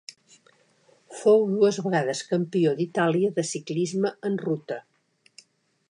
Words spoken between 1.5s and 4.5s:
dues vegades campió d'Itàlia de ciclisme en